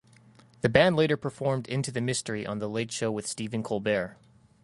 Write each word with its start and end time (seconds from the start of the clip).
The 0.61 0.67
band 0.69 0.95
later 0.95 1.15
performed 1.15 1.67
"Into 1.69 1.91
the 1.91 2.01
Mystery" 2.01 2.43
on 2.43 2.57
"The 2.57 2.67
Late 2.67 2.91
Show 2.91 3.11
with 3.11 3.27
Stephen 3.27 3.61
Colbert". 3.61 4.17